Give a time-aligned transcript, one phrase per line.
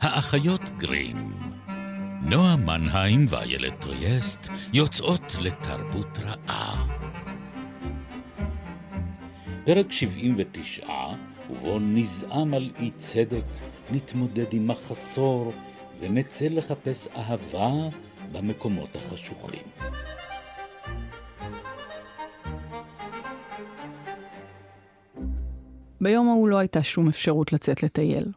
[0.00, 1.32] האחיות גרים.
[2.22, 6.86] נועה מנהיים ואיילת טריאסט יוצאות לתרבות רעה.
[9.64, 10.86] פרק 79,
[11.50, 13.44] ובו נזעם על אי צדק,
[13.90, 15.52] נתמודד עם מחסור,
[16.00, 17.72] ונצא לחפש אהבה
[18.32, 19.62] במקומות החשוכים.
[26.00, 28.32] ביום ההוא לא הייתה שום אפשרות לצאת לטייל.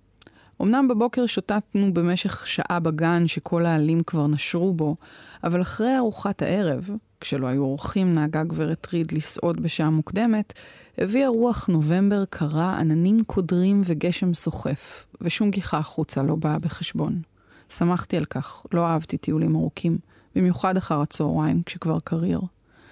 [0.62, 4.96] אמנם בבוקר שוטטנו במשך שעה בגן שכל העלים כבר נשרו בו,
[5.44, 6.90] אבל אחרי ארוחת הערב,
[7.22, 10.54] כשלא היו אורחים נהגה גברת ריד לסעוד בשעה מוקדמת,
[10.98, 17.22] הביאה רוח נובמבר קרה, עננים קודרים וגשם סוחף, ושום גיחה החוצה לא באה בחשבון.
[17.70, 19.98] שמחתי על כך, לא אהבתי טיולים ארוכים,
[20.36, 22.42] במיוחד אחר הצהריים, כשכבר קריר.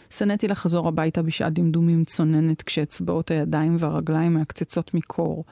[0.09, 5.45] שנאתי לחזור הביתה בשעת דמדומים צוננת כשאצבעות הידיים והרגליים מעקצצות מקור.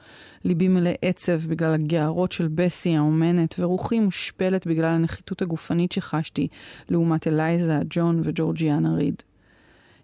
[0.44, 6.48] ליבי מלא עצב בגלל הגערות של בסי האומנת, ורוחי מושפלת בגלל הנחיתות הגופנית שחשתי
[6.88, 9.22] לעומת אלייזה, ג'ון וג'ורג'יאנה ריד.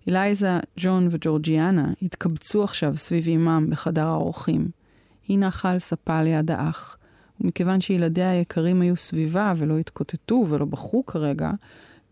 [0.09, 4.69] אלייזה, ג'ון וג'ורג'יאנה התקבצו עכשיו סביב אמם בחדר האורחים.
[5.29, 6.97] היא נחה על ספה ליד האח,
[7.41, 11.51] ומכיוון שילדיה היקרים היו סביבה ולא התקוטטו ולא בכו כרגע,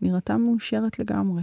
[0.01, 1.41] נראתה מאושרת לגמרי.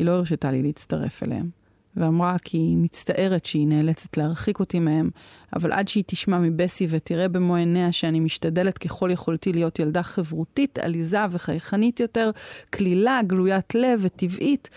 [0.00, 1.50] היא לא הרשתה לי להצטרף אליהם,
[1.96, 5.10] ואמרה כי היא מצטערת שהיא נאלצת להרחיק אותי מהם,
[5.56, 10.78] אבל עד שהיא תשמע מבסי ותראה במו עיניה שאני משתדלת ככל יכולתי להיות ילדה חברותית,
[10.78, 12.30] עליזה וחייכנית יותר,
[12.74, 14.70] כלילה, גלוית לב וטבעית,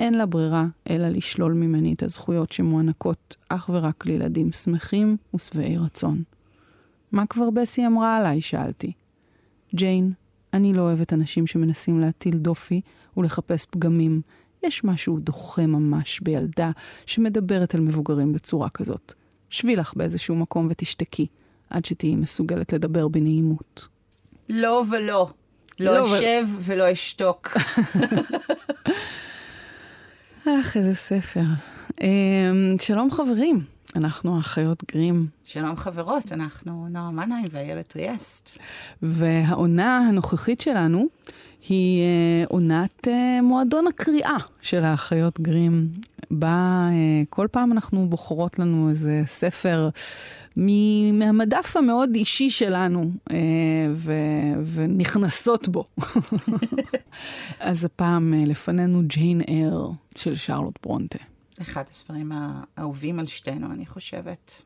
[0.00, 6.22] אין לה ברירה אלא לשלול ממני את הזכויות שמוענקות אך ורק לילדים שמחים ושבעי רצון.
[7.12, 8.40] מה כבר בסי אמרה עליי?
[8.40, 8.92] שאלתי.
[9.74, 10.12] ג'יין,
[10.54, 12.80] אני לא אוהבת אנשים שמנסים להטיל דופי
[13.16, 14.20] ולחפש פגמים.
[14.62, 16.70] יש משהו דוחה ממש בילדה
[17.06, 19.14] שמדברת על מבוגרים בצורה כזאת.
[19.50, 21.26] שבי לך באיזשהו מקום ותשתקי,
[21.70, 23.88] עד שתהיי מסוגלת לדבר בנעימות.
[24.48, 25.30] לא ולא.
[25.80, 27.56] לא, לא, אשב ולא אשתוק.
[30.44, 31.42] אך, איזה ספר.
[32.00, 33.64] אמ, שלום חברים,
[33.96, 38.58] אנחנו האחיות גרים, שלום חברות, אנחנו נועה מנהיים ואיילת טריאסט.
[39.02, 41.08] והעונה הנוכחית שלנו
[41.68, 45.88] היא אה, עונת אה, מועדון הקריאה של האחיות גרים.
[46.30, 49.88] בה אה, כל פעם אנחנו בוחרות לנו איזה ספר
[51.12, 53.10] מהמדף המאוד אישי שלנו
[53.94, 55.84] ו- ונכנסות בו.
[57.60, 61.18] אז הפעם לפנינו ג'יין אר של שרלוט ברונטה.
[61.60, 64.62] אחד הספרים האהובים על שתינו, אני חושבת.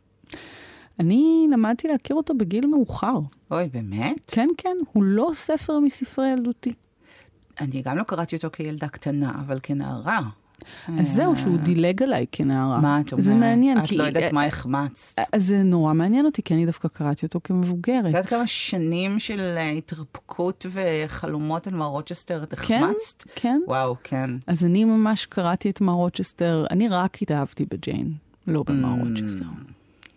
[1.01, 3.19] אני למדתי להכיר אותו בגיל מאוחר.
[3.51, 4.17] אוי, באמת?
[4.27, 6.73] כן, כן, הוא לא ספר מספרי ילדותי.
[7.61, 10.21] אני גם לא קראתי אותו כילדה קטנה, אבל כנערה.
[11.01, 12.81] אז זהו, שהוא דילג עליי כנערה.
[12.81, 13.25] מה את אומרת?
[13.25, 13.97] זה מעניין, את כי...
[13.97, 15.19] לא יודעת מה החמצת.
[15.33, 18.01] אז זה נורא מעניין אותי, כי אני דווקא קראתי אותו כמבוגרת.
[18.01, 23.25] את יודעת כמה שנים של אה, התרפקות וחלומות על מר רוצ'סטר את כן, החמצת?
[23.35, 23.61] כן.
[23.67, 24.31] וואו, כן.
[24.47, 28.13] אז אני ממש קראתי את מר רוצ'סטר, אני רק התאהבתי בג'יין,
[28.47, 29.09] לא במר ממ.
[29.09, 29.45] רוצ'סטר.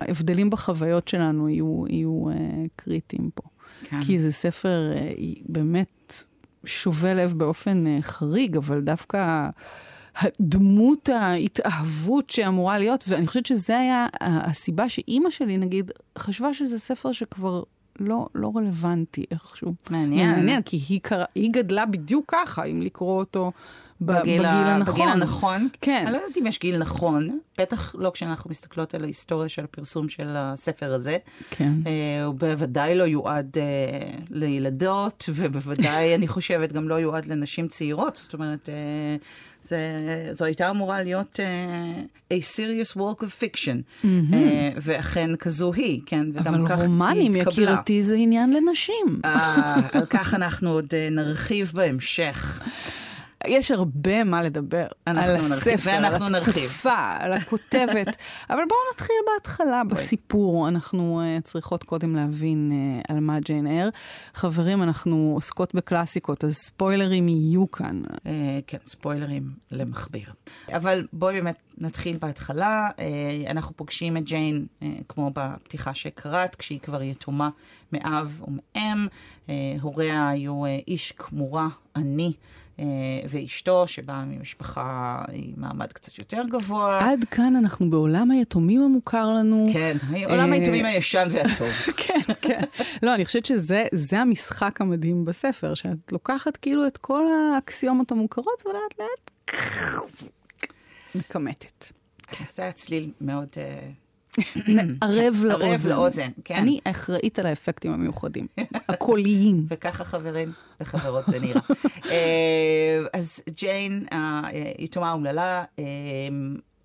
[0.02, 2.34] ההבדלים בחוויות שלנו יהיו, יהיו אה,
[2.76, 3.44] קריטיים פה.
[3.82, 4.02] כן.
[4.02, 6.24] כי זה ספר אה, באמת
[6.66, 9.50] שובה לב באופן אה, חריג, אבל דווקא
[10.18, 17.12] הדמות ההתאהבות שאמורה להיות, ואני חושבת שזה היה הסיבה שאימא שלי, נגיד, חשבה שזה ספר
[17.12, 17.64] שכבר
[18.00, 19.74] לא, לא רלוונטי איכשהו.
[19.90, 20.30] מעניין.
[20.30, 23.52] מעניין, כי היא, קרא, היא גדלה בדיוק ככה, אם לקרוא אותו
[24.02, 24.94] בגיל, ה- הנכון.
[24.96, 25.68] בגיל הנכון.
[25.82, 26.04] כן.
[26.08, 30.10] אני לא יודעת אם יש גיל נכון, בטח לא כשאנחנו מסתכלות על ההיסטוריה של הפרסום
[30.10, 31.18] של הספר הזה.
[31.50, 31.72] כן.
[31.88, 33.64] אה, הוא בוודאי לא יועד אה,
[34.30, 38.16] לילדות, ובוודאי, אני חושבת, גם לא יועד לנשים צעירות.
[38.16, 38.74] זאת אומרת, אה,
[39.62, 39.78] זה,
[40.34, 46.26] זו הייתה אמורה להיות אה, a serious work of fiction, אה, ואכן כזו היא, כן,
[46.34, 47.64] וגם אבל כך רומנים, היא התקבלה.
[47.72, 49.22] יקירתי, זה עניין לנשים.
[49.26, 52.62] אה, על כך אנחנו עוד אה, נרחיב בהמשך.
[53.46, 56.36] יש הרבה מה לדבר על הספר, על.
[56.36, 58.18] התקופה, על הכותבת,
[58.50, 60.68] אבל בואו נתחיל בהתחלה, בסיפור.
[60.68, 63.90] אנחנו uh, צריכות קודם להבין uh, על מה ג'יין אר.
[64.34, 68.02] חברים, אנחנו עוסקות בקלאסיקות, אז ספוילרים יהיו כאן.
[68.26, 68.32] אה,
[68.68, 70.34] כן, ספוילרים למכביר.
[70.74, 72.90] אבל בואי באמת נתחיל בהתחלה.
[73.00, 73.06] אה,
[73.52, 77.50] אנחנו פוגשים את ג'יין, אה, כמו בפתיחה שקראת, כשהיא כבר יתומה
[77.92, 79.08] מאב ומאם.
[79.50, 82.34] אה, הוריה היו אה, איש כמורה עני.
[82.80, 82.86] אה,
[83.30, 87.12] ואשתו, שבאה ממשפחה עם מעמד קצת יותר גבוה.
[87.12, 89.70] עד כאן אנחנו בעולם היתומים המוכר לנו.
[89.74, 91.70] כן, עולם אה, היתומים הישן והטוב.
[92.08, 92.62] כן, כן.
[93.04, 97.26] לא, אני חושבת שזה זה המשחק המדהים בספר, שאת לוקחת כאילו את כל
[97.56, 99.32] האקסיומות המוכרות ולאט לאט
[101.16, 101.86] מכמתת.
[102.50, 103.50] זה היה צליל מאוד...
[104.40, 105.90] אה, ערב ערב לאוזן.
[105.90, 106.56] לאוזן, כן.
[106.56, 108.48] אני אחראית על האפקטים המיוחדים,
[108.90, 109.66] הקוליים.
[109.70, 110.52] וככה חברים
[110.82, 111.62] וחברות זה נראה.
[112.12, 114.06] אה, אז ג'יין,
[114.78, 115.84] היתומה האומללה, אה,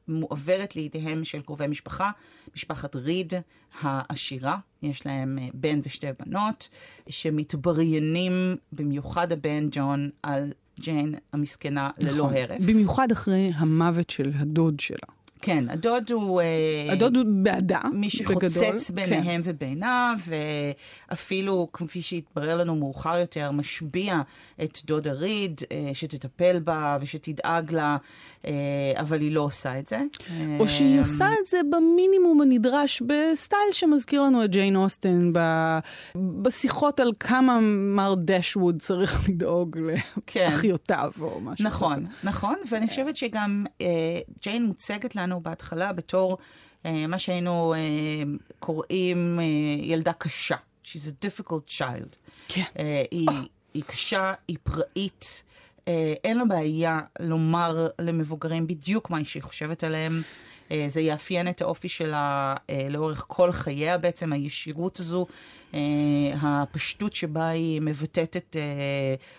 [0.08, 2.10] מועברת לידיהם של קרובי משפחה,
[2.56, 3.32] משפחת ריד
[3.81, 6.69] העשירה, יש להם אה, בן ושתי בנות,
[7.08, 12.37] שמתבריינים, במיוחד הבן ג'ון, על ג'יין המסכנה ללא נכון.
[12.37, 12.60] הרף.
[12.66, 15.22] במיוחד אחרי המוות של הדוד שלה.
[15.43, 16.41] כן, הדוד הוא...
[16.41, 18.49] אה, הדוד הוא בעדה, מי בגדול.
[18.49, 18.94] שחוצץ כן.
[18.94, 20.15] ביניהם ובינה,
[21.11, 24.21] ואפילו, כפי שהתברר לנו מאוחר יותר, משביע
[24.62, 27.97] את דודה ריד, אה, שתטפל בה ושתדאג לה,
[28.47, 28.53] אה,
[29.00, 30.00] אבל היא לא עושה את זה.
[30.61, 35.33] או שהיא עושה את זה במינימום הנדרש בסטייל שמזכיר לנו את ג'יין אוסטן.
[36.17, 37.59] בשיחות על כמה
[37.97, 39.79] מר דשווד צריך לדאוג
[40.27, 40.47] כן.
[40.50, 42.09] לאחיותיו או משהו נכון, כזה.
[42.25, 43.65] נכון, ואני חושבת שגם
[44.43, 46.38] ג'יין מוצגת לנו בהתחלה בתור
[46.87, 47.79] אה, מה שהיינו אה,
[48.58, 49.44] קוראים אה,
[49.84, 50.56] ילדה קשה.
[50.84, 52.17] She's a difficult child.
[52.49, 52.62] כן.
[53.11, 53.29] היא,
[53.75, 55.43] היא קשה, היא פראית,
[56.25, 60.23] אין לה בעיה לומר למבוגרים בדיוק מה שהיא חושבת עליהם.
[60.73, 65.27] אה, זה יאפיין את האופי שלה אה, לאורך כל חייה בעצם, הישירות הזו,
[65.75, 65.81] אה,
[66.43, 68.57] הפשטות שבה היא מבטאת את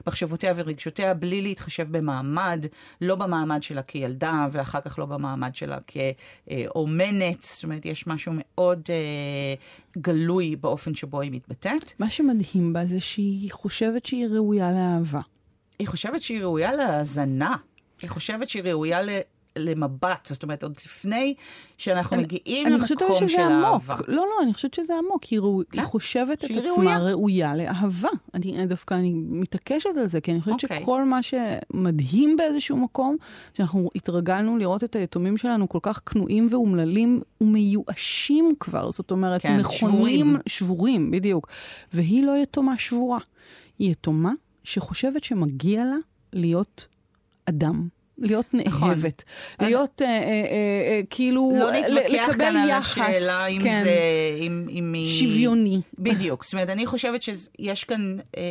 [0.08, 2.66] מחשבותיה ורגשותיה בלי להתחשב במעמד,
[3.02, 8.90] לא במעמד שלה כילדה ואחר כך לא במעמד שלה כאומנת, זאת אומרת, יש משהו מאוד
[9.98, 11.94] גלוי באופן שבו היא מתבטאת.
[12.00, 15.22] מה שמדהים בה זה שהיא חושבת שהיא ראויה לאהבה.
[15.80, 17.56] היא חושבת שהיא ראויה להאזנה.
[18.02, 19.00] היא חושבת שהיא ראויה.
[19.58, 21.34] למבט, זאת אומרת, עוד לפני
[21.78, 23.66] שאנחנו אני- מגיעים אני חושבת למקום שזה של עמוק.
[23.66, 23.96] האהבה.
[24.08, 25.24] לא, לא, אני חושבת שזה עמוק.
[25.24, 25.62] היא, ראו...
[25.72, 25.80] כן?
[25.80, 27.00] היא חושבת את שהיא עצמה ראויה.
[27.00, 28.10] ראויה לאהבה.
[28.34, 30.82] אני דווקא, אני מתעקשת על זה, כי אני חושבת אוקיי.
[30.82, 33.16] שכל מה שמדהים באיזשהו מקום,
[33.54, 38.92] שאנחנו התרגלנו לראות את היתומים שלנו כל כך כנועים ואומללים ומיואשים כבר.
[38.92, 40.38] זאת אומרת, כן, נכונים, שבורים.
[40.48, 41.48] שבורים, בדיוק.
[41.94, 43.20] והיא לא יתומה שבורה.
[43.80, 44.32] היא יתומה
[44.64, 45.96] שחושבת שמגיע לה
[46.34, 46.88] להיות
[47.46, 47.88] אדם.
[48.18, 48.88] להיות נכון.
[48.90, 49.24] נאהבת,
[49.62, 53.84] להיות אה, אה, אה, אה, כאילו, לא נתווכח לקבל כאן על יחס, השאלה אם כן,
[53.84, 53.92] זה...
[54.40, 55.20] אם, אם היא...
[55.20, 55.82] שוויוני.
[56.00, 56.44] בדיוק.
[56.44, 58.44] זאת אומרת, אני חושבת שיש כאן אה,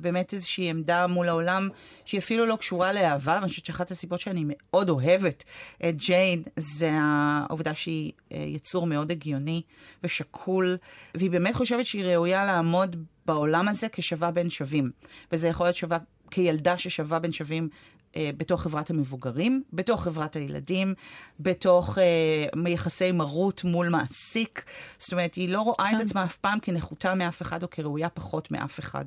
[0.00, 1.68] באמת איזושהי עמדה מול העולם
[2.04, 5.44] שהיא אפילו לא קשורה לאהבה, ואני חושבת שאחת הסיבות שאני מאוד אוהבת
[5.88, 9.62] את ג'יין זה העובדה שהיא אה, יצור מאוד הגיוני
[10.04, 10.76] ושקול,
[11.14, 12.96] והיא באמת חושבת שהיא ראויה לעמוד
[13.26, 14.90] בעולם הזה כשווה בין שווים.
[15.32, 15.98] וזה יכול להיות שווה
[16.30, 17.68] כילדה ששווה בין שווים.
[18.16, 20.94] אה, בתוך חברת המבוגרים, בתוך חברת הילדים,
[21.40, 24.64] בתוך אה, יחסי מרות מול מעסיק.
[24.98, 26.00] זאת אומרת, היא לא רואה את כן.
[26.00, 29.04] עצמה אף פעם כנחותה מאף אחד או כראויה פחות מאף אחד.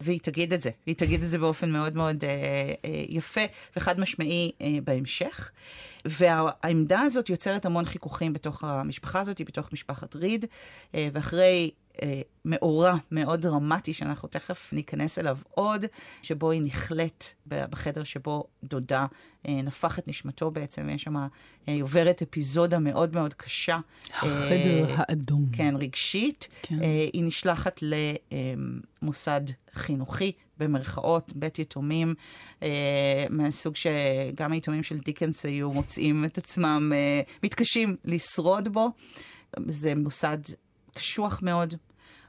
[0.00, 2.30] והיא תגיד את זה, והיא תגיד את זה באופן מאוד מאוד אה,
[2.84, 3.40] אה, יפה
[3.76, 5.50] וחד משמעי אה, בהמשך.
[6.04, 10.44] והעמדה הזאת יוצרת המון חיכוכים בתוך המשפחה הזאת, בתוך משפחת ריד,
[10.94, 11.70] אה, ואחרי
[12.44, 15.84] מאורע מאוד דרמטי, שאנחנו תכף ניכנס אליו עוד,
[16.22, 19.06] שבו היא נכלאת בחדר שבו דודה
[19.48, 21.26] אה, נפח את נשמתו בעצם, ויש שם, אה,
[21.66, 23.78] היא עוברת אפיזודה מאוד מאוד קשה.
[24.12, 25.46] החדר אה, האדום.
[25.52, 26.48] כן, רגשית.
[26.62, 26.82] כן.
[26.82, 27.80] אה, היא נשלחת
[29.02, 29.40] למוסד
[29.74, 32.14] חינוכי, במרכאות, בית יתומים,
[32.62, 38.88] אה, מהסוג שגם היתומים של דיקנס היו מוצאים את עצמם, אה, מתקשים לשרוד בו.
[39.66, 40.38] זה מוסד
[40.94, 41.74] קשוח מאוד.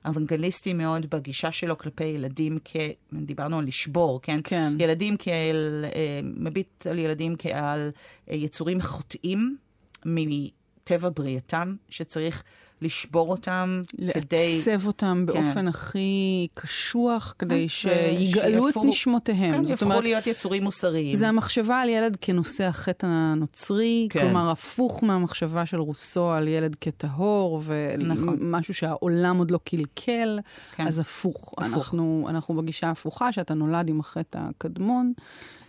[0.05, 2.77] אוונגליסטי מאוד בגישה שלו כלפי ילדים כ...
[3.13, 4.39] דיברנו על לשבור, כן?
[4.43, 4.73] כן.
[4.79, 5.85] ילדים כאל...
[5.95, 7.91] אה, מביט על ילדים כעל
[8.29, 9.57] אה, יצורים חוטאים
[10.05, 12.43] מטבע בריאתם, שצריך
[12.81, 13.81] לשבור אותם
[14.13, 14.55] כדי...
[14.57, 15.33] לעצב אותם כן.
[15.33, 19.53] באופן הכי קשוח, כדי כן, שיגאלו את נשמותיהם.
[19.53, 21.15] כן, זאת יהפכו אומרת, להיות יצורים מוסריים.
[21.15, 24.21] זה המחשבה על ילד כנושא החטא הנוצרי, כן.
[24.21, 27.61] כלומר, הפוך מהמחשבה של רוסו על ילד כטהור,
[27.97, 28.37] נכון.
[28.41, 30.39] ומשהו שהעולם עוד לא קלקל,
[30.75, 30.87] כן.
[30.87, 31.53] אז הפוך.
[31.57, 31.63] הפוך.
[31.63, 35.13] אנחנו, אנחנו בגישה ההפוכה, שאתה נולד עם החטא הקדמון,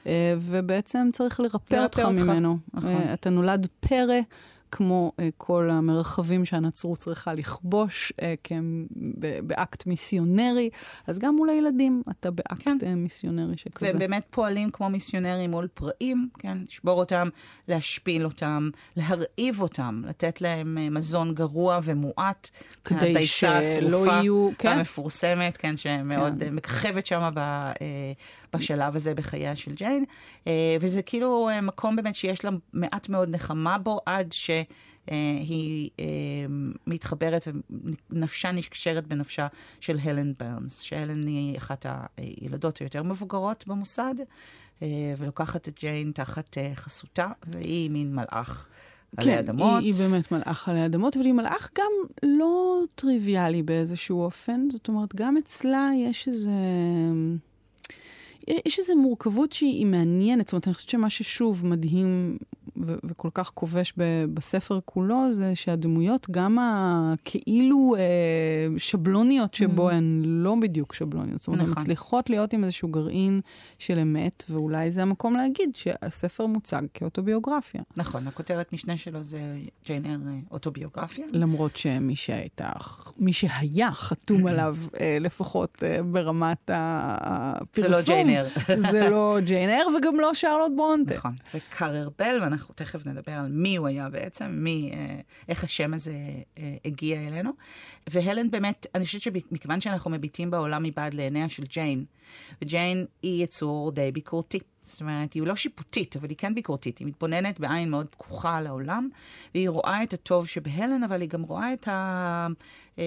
[0.07, 2.59] אה, ובעצם צריך לרפא אותך, ממנו.
[2.75, 2.90] נכון.
[2.90, 4.21] אה, אתה נולד פרא.
[4.75, 8.55] כמו uh, כל המרחבים שהנצרות צריכה לכבוש uh,
[9.43, 10.71] באקט מיסיונרי,
[11.07, 12.79] אז גם מול הילדים אתה באקט כן.
[12.81, 13.87] uh, מיסיונרי שכזה.
[13.87, 16.59] והם באמת פועלים כמו מיסיונרים מול פראים, כן?
[16.69, 17.29] לשבור אותם,
[17.69, 22.50] להשפיל אותם, להרעיב אותם, לתת להם אה, מזון גרוע ומועט.
[22.85, 24.79] כדי שלא יהיו- כן.
[24.79, 26.47] המפורסמת, כן, שמאוד כן.
[26.47, 27.73] אה, מככבת שם ב, אה,
[28.56, 30.04] בשלב הזה בחייה של ג'יין.
[30.47, 34.50] אה, וזה כאילו אה, מקום באמת שיש לה מעט מאוד נחמה בו, עד ש...
[35.11, 35.90] אה, היא
[36.87, 37.49] מתחברת
[38.11, 39.47] ונפשה נקשרת בנפשה
[39.80, 44.14] של הלן ברנס, שהלן היא אחת הילדות היותר מבוגרות במוסד,
[45.18, 48.68] ולוקחת את ג'יין תחת חסותה, והיא מין מלאך
[49.16, 49.82] עלי כן, אדמות.
[49.82, 51.92] היא, היא באמת מלאך עלי אדמות, אבל היא מלאך גם
[52.23, 54.68] לא טריוויאלי באיזשהו אופן.
[54.73, 56.50] זאת אומרת, גם אצלה יש איזה...
[58.49, 62.39] יש איזו מורכבות שהיא מעניינת, זאת אומרת, אני חושבת שמה ששוב מדהים
[62.76, 69.93] ו- וכל כך כובש ב- בספר כולו, זה שהדמויות, גם הכאילו אה, שבלוניות שבו mm.
[69.93, 71.38] הן לא בדיוק שבלוניות.
[71.38, 71.73] זאת אומרת, נכון.
[71.73, 73.41] הן מצליחות להיות עם איזשהו גרעין
[73.79, 77.83] של אמת, ואולי זה המקום להגיד שהספר מוצג כאוטוביוגרפיה.
[77.97, 79.41] נכון, הכותרת משנה שלו זה
[79.87, 81.26] ג'יין אר אה, אוטוביוגרפיה.
[81.33, 82.71] למרות שמי שהייתה,
[83.19, 88.47] מי שהיה חתום עליו, אה, לפחות אה, ברמת הפרסום, זה לא ג'יין אר.
[88.93, 91.14] זה לא ג'יין אר וגם לא שרלוט ברונטה.
[91.14, 95.95] נכון, וקארר בל, ואנחנו תכף נדבר על מי הוא היה בעצם, מי, אה, איך השם
[95.95, 96.14] הזה
[96.59, 97.50] אה, הגיע אלינו.
[98.11, 102.04] והלן באמת, אני חושבת שמכיוון שאנחנו מביטים בעולם מבעד לעיניה של ג'יין,
[102.62, 104.59] וג'יין היא יצור די ביקורתי.
[104.83, 106.99] זאת אומרת, היא לא שיפוטית, אבל היא כן ביקורתית.
[106.99, 109.09] היא מתבוננת בעין מאוד פקוחה על העולם,
[109.54, 112.47] והיא רואה את הטוב שבהלן, אבל היא גם רואה את, ה...
[112.99, 113.05] אה,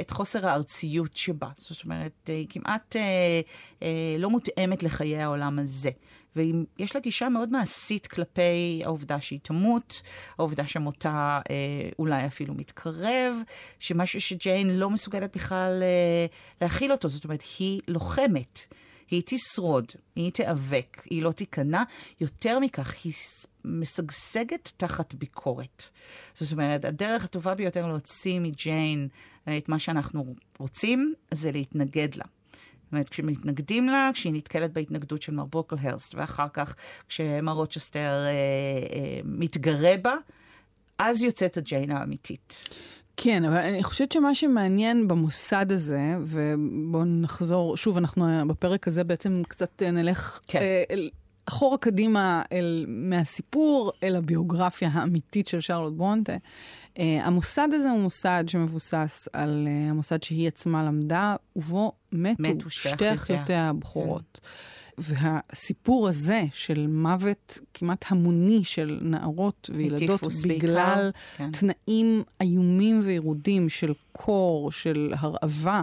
[0.00, 1.48] את חוסר הארציות שבה.
[1.56, 3.40] זאת אומרת, היא כמעט אה,
[3.82, 5.90] אה, לא מותאמת לחיי העולם הזה.
[6.36, 10.02] ויש לה גישה מאוד מעשית כלפי העובדה שהיא תמות,
[10.38, 13.36] העובדה שמותה אה, אולי אפילו מתקרב,
[13.78, 16.26] שמשהו שג'יין לא מסוגלת בכלל אה,
[16.60, 17.08] להכיל אותו.
[17.08, 18.60] זאת אומרת, היא לוחמת.
[19.10, 21.82] היא תשרוד, היא תיאבק, היא לא תיכנע.
[22.20, 23.12] יותר מכך, היא
[23.66, 25.84] משגשגת תחת ביקורת.
[26.34, 29.08] זאת אומרת, הדרך הטובה ביותר להוציא מג'יין
[29.48, 32.24] אה, את מה שאנחנו רוצים, זה להתנגד לה.
[32.86, 36.74] זאת אומרת, כשמתנגדים לה, כשהיא נתקלת בהתנגדות של מר בוקלהרסט, ואחר כך
[37.08, 40.14] כשמר רוצ'סטר אה, אה, מתגרה בה,
[40.98, 42.68] אז יוצאת הג'יין האמיתית.
[43.16, 49.42] כן, אבל אני חושבת שמה שמעניין במוסד הזה, ובואו נחזור, שוב, אנחנו בפרק הזה בעצם
[49.48, 50.60] קצת נלך כן.
[50.60, 50.84] אה,
[51.48, 56.36] אחורה קדימה אל, מהסיפור אל הביוגרפיה האמיתית של שרלוט ברונטה.
[56.94, 62.70] Uh, המוסד הזה הוא מוסד שמבוסס על uh, המוסד שהיא עצמה למדה, ובו מתו, מתו
[62.70, 64.40] שתי אחיותיה הבכורות.
[64.42, 64.48] כן.
[64.98, 71.50] והסיפור הזה של מוות כמעט המוני של נערות וילדות בגלל כן.
[71.50, 75.82] תנאים איומים וירודים של קור, של הרעבה,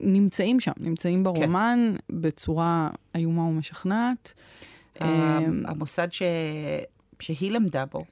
[0.00, 2.20] נמצאים שם, נמצאים ברומן כן.
[2.20, 4.34] בצורה איומה ומשכנעת.
[5.64, 6.22] המוסד ש...
[7.20, 8.04] שהיא למדה בו,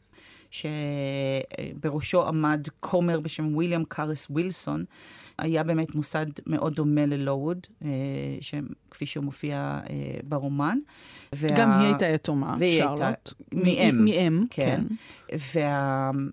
[0.57, 4.85] שבראשו עמד כומר בשם ויליאם קארס ווילסון,
[5.39, 7.89] היה באמת מוסד מאוד דומה ללואוד, אה,
[8.91, 9.57] כפי שהוא מופיע
[9.91, 10.79] אה, ברומן.
[11.33, 11.49] וה...
[11.57, 13.33] גם היא הייתה יתומה, שרלוט.
[13.53, 14.05] מאם.
[14.05, 14.83] מאם, כן.
[15.29, 15.37] כן.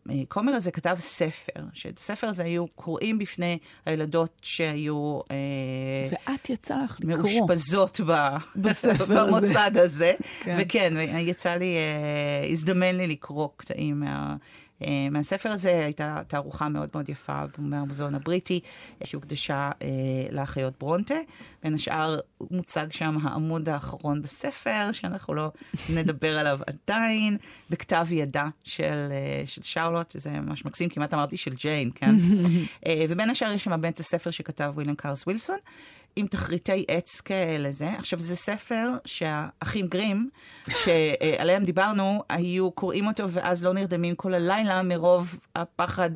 [0.05, 5.19] והכומר הזה כתב ספר, שאת הספר הזה היו קוראים בפני הילדות שהיו...
[5.31, 5.37] אה,
[6.09, 7.17] ואת יצא לך לקרוא.
[7.17, 8.13] מאושפזות ב...
[8.55, 10.13] בספר במוסד הזה.
[10.39, 10.57] כן.
[10.59, 11.75] וכן, יצא לי,
[12.51, 14.35] הזדמן לי לקרוא קטעים מה...
[14.83, 18.59] אה, מהספר הזה הייתה תערוכה מאוד מאוד יפה מהמוזיאון הבריטי,
[19.03, 19.87] שהוקדשה אה,
[20.31, 21.15] לאחיות ברונטה.
[21.63, 22.19] בין השאר
[22.51, 25.51] מוצג שם העמוד האחרון בספר, שאנחנו לא
[25.89, 27.37] נדבר עליו עדיין,
[27.69, 32.15] בכתב ידה של, אה, של שרלוט, זה ממש מקסים, כמעט אמרתי של ג'יין, כן?
[33.09, 35.57] ובין השאר יש שם בית הספר שכתב וויליאם קארס ווילסון.
[36.15, 37.89] עם תחריטי עץ כאלה זה.
[37.89, 40.29] עכשיו, זה ספר שהאחים גרים,
[40.83, 46.09] שעליהם דיברנו, היו קוראים אותו ואז לא נרדמים כל הלילה מרוב הפחד.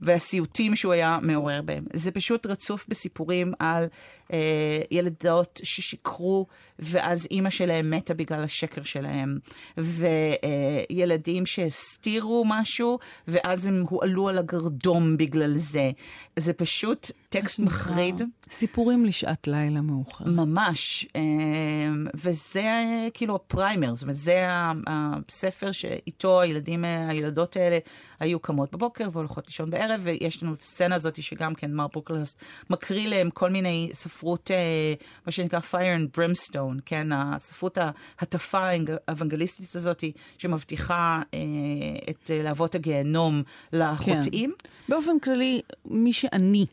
[0.00, 1.84] והסיוטים שהוא היה מעורר בהם.
[1.92, 3.84] זה פשוט רצוף בסיפורים על
[4.32, 6.46] אה, ילדות ששיקרו,
[6.78, 9.38] ואז אימא שלהם מתה בגלל השקר שלהם,
[9.76, 12.98] וילדים אה, שהסתירו משהו,
[13.28, 15.90] ואז הם הועלו על הגרדום בגלל זה.
[16.36, 18.22] זה פשוט טקסט מחריד.
[18.48, 20.24] סיפורים לשעת לילה מאוחר.
[20.24, 21.06] ממש.
[21.16, 21.22] אה,
[22.14, 22.64] וזה
[23.14, 24.46] כאילו ה primer, זאת אומרת, זה
[24.86, 27.78] הספר שאיתו הילדים, הילדות האלה
[28.20, 32.36] היו קמות בבוקר והולכות לישון בערב, ויש לנו את הסצנה הזאת שגם כן מר ברוקלהרסט
[32.70, 34.94] מקריא להם כל מיני ספרות, אה,
[35.26, 37.78] מה שנקרא fire and brimstone, כן, הספרות
[38.18, 38.68] ההטפה
[39.08, 40.04] האוונגליסטית הזאת,
[40.38, 41.38] שמבטיחה אה,
[42.10, 44.52] את להבות הגיהנום לחוטאים.
[44.58, 44.68] כן.
[44.88, 46.66] באופן כללי, מי שאני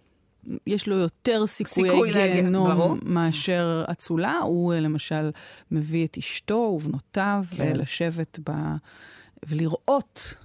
[0.68, 4.40] יש לו יותר סיכויי גיהנום מאשר אצולה.
[4.44, 5.32] הוא למשל
[5.72, 7.76] מביא את אשתו ובנותיו כן.
[7.76, 8.52] לשבת ב...
[9.48, 10.36] ולראות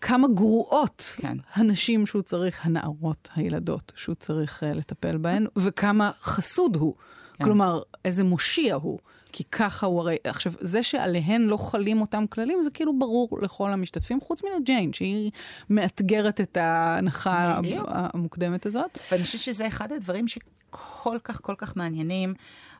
[0.00, 1.38] כמה גרועות כן.
[1.54, 6.94] הנשים שהוא צריך, הנערות, הילדות, שהוא צריך uh, לטפל בהן, וכמה חסוד הוא.
[7.34, 7.44] כן.
[7.44, 8.98] כלומר, איזה מושיע הוא.
[9.32, 10.16] כי ככה הוא הרי...
[10.24, 14.92] עכשיו, זה שעליהן לא חלים אותם כללים, זה כאילו ברור לכל המשתתפים, חוץ מן הג'יין,
[14.92, 15.30] שהיא
[15.70, 18.98] מאתגרת את ההנחה המוקדמת הזאת.
[19.12, 22.34] ואני חושבת שזה אחד הדברים שכל כך כל כך מעניינים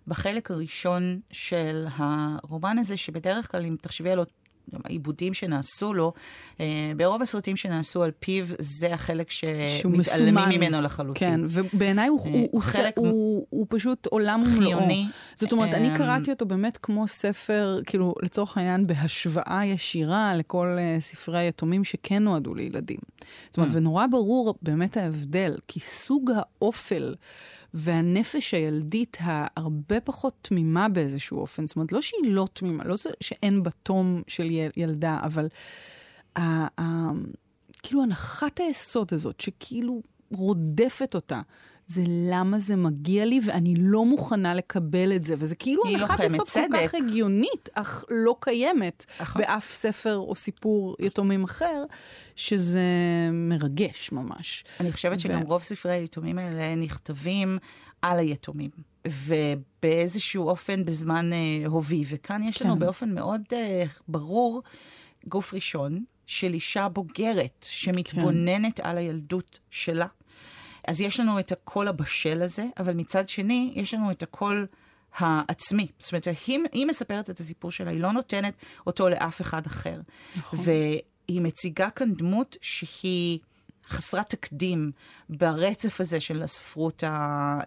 [0.06, 4.18] בחלק הראשון של הרומן הזה, שבדרך כלל, אם תחשבי על
[4.84, 6.12] העיבודים שנעשו לו,
[6.60, 11.28] אה, ברוב הסרטים שנעשו על פיו, זה החלק שמתעלמים ממנו לחלוטין.
[11.28, 14.80] כן, ובעיניי הוא, הוא, הוא, חלק הוא, הוא, הוא פשוט עולם ומלואו.
[15.36, 21.00] זאת אומרת, אני קראתי אותו באמת כמו ספר, כאילו, לצורך העניין, בהשוואה ישירה לכל uh,
[21.00, 22.98] ספרי היתומים שכן נועדו לילדים.
[23.48, 27.14] זאת אומרת, ונורא ברור באמת ההבדל, כי סוג האופל...
[27.74, 31.66] והנפש הילדית ההרבה פחות תמימה באיזשהו אופן.
[31.66, 34.46] זאת אומרת, לא שהיא לא תמימה, לא שאין בה תום של
[34.76, 35.48] ילדה, אבל
[36.36, 37.12] ה- ה-
[37.82, 41.40] כאילו הנחת היסוד הזאת, שכאילו רודפת אותה,
[41.86, 45.34] זה למה זה מגיע לי ואני לא מוכנה לקבל את זה.
[45.38, 49.36] וזה כאילו הנחת יסוד כל כך הגיונית, אך לא קיימת אח...
[49.36, 51.84] באף ספר או סיפור יתומים אחר,
[52.36, 52.80] שזה
[53.32, 54.64] מרגש ממש.
[54.80, 55.20] אני חושבת ו...
[55.20, 57.58] שגם רוב ספרי היתומים האלה נכתבים
[58.02, 58.70] על היתומים.
[59.08, 62.04] ובאיזשהו אופן בזמן uh, הובי.
[62.08, 62.78] וכאן יש לנו כן.
[62.78, 63.54] באופן מאוד uh,
[64.08, 64.62] ברור
[65.28, 68.88] גוף ראשון של אישה בוגרת שמתבוננת כן.
[68.88, 70.06] על הילדות שלה.
[70.86, 74.66] אז יש לנו את הקול הבשל הזה, אבל מצד שני, יש לנו את הקול
[75.16, 75.86] העצמי.
[75.98, 78.54] זאת אומרת, היא, היא מספרת את הסיפור שלה, היא לא נותנת
[78.86, 80.00] אותו לאף אחד אחר.
[80.36, 80.58] נכון.
[80.62, 83.38] והיא מציגה כאן דמות שהיא...
[83.88, 84.90] חסרת תקדים
[85.28, 87.08] ברצף הזה של הספרות, ה,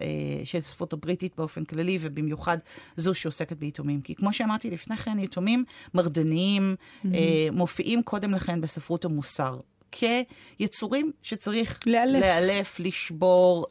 [0.02, 2.58] אה, של הספרות הבריטית באופן כללי, ובמיוחד
[2.98, 4.02] זו שעוסקת ביתומים.
[4.02, 7.08] כי כמו שאמרתי לפני כן, יתומים מרדניים mm-hmm.
[7.52, 9.60] מופיעים קודם לכן בספרות המוסר.
[9.92, 13.66] כיצורים שצריך לאלף, לאלף לשבור,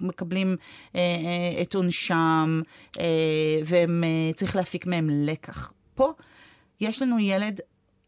[0.00, 0.56] מקבלים
[0.94, 2.62] אה, אה, את עונשם,
[3.00, 3.04] אה,
[3.62, 5.72] וצריך אה, להפיק מהם לקח.
[5.94, 6.12] פה
[6.80, 7.60] יש לנו ילד,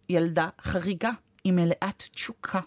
[0.08, 1.10] ילדה חריגה,
[1.44, 2.60] היא מלאת תשוקה.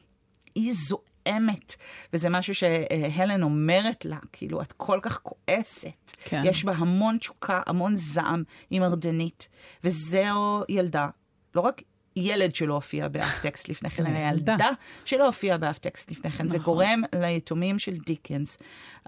[0.55, 1.75] היא זועמת,
[2.13, 6.11] וזה משהו שהלן אומרת לה, כאילו, את כל כך כועסת.
[6.23, 6.41] כן.
[6.45, 9.47] יש בה המון תשוקה, המון זעם, היא מרדנית,
[9.83, 11.07] וזו ילדה,
[11.55, 11.81] לא רק
[12.15, 14.69] ילד שלא הופיע באף טקסט לפני כן, אלא ילדה
[15.05, 16.49] שלא הופיעה באף טקסט לפני כן.
[16.49, 16.73] זה נכון.
[16.73, 18.57] גורם ליתומים של דיקנס,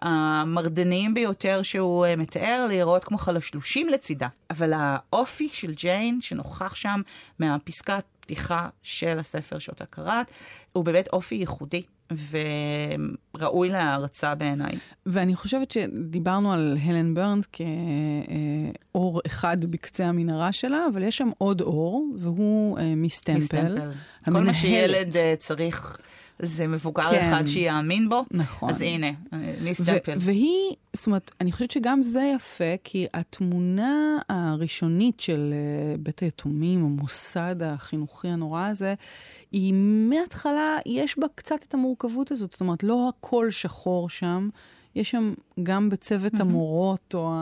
[0.02, 4.28] המרדניים ביותר שהוא אה, מתאר, להיראות כמו חלשלושים לצידה.
[4.50, 7.02] אבל האופי של ג'יין, שנוכח שם
[7.40, 10.32] מהפסקת פתיחה של הספר שאותה קראת,
[10.74, 11.84] הוא באמת אופי ייחודי.
[12.12, 14.72] וראוי להערצה בעיניי.
[15.06, 17.46] ואני חושבת שדיברנו על הלן ברנס
[18.92, 23.38] כאור אחד בקצה המנהרה שלה, אבל יש שם עוד אור, והוא אה, מסטמפל.
[23.38, 23.92] מסטמפל.
[24.26, 25.98] כל מה שילד אה, צריך
[26.40, 27.30] זה מבוגר כן.
[27.30, 28.26] אחד שיאמין בו.
[28.32, 28.70] נכון.
[28.70, 29.08] אז הנה,
[29.64, 30.18] מסטמפל.
[30.20, 36.86] והיא, זאת אומרת, אני חושבת שגם זה יפה, כי התמונה הראשונית של uh, בית היתומים,
[36.86, 38.94] המוסד החינוכי הנורא הזה,
[39.52, 39.74] היא
[40.10, 42.52] מההתחלה, יש בה קצת את המורכבות הזאת.
[42.52, 44.50] זאת אומרת, לא הכל שחור שם.
[44.98, 45.34] יש שם
[45.64, 46.42] גם בצוות mm-hmm.
[46.42, 47.34] המורות, או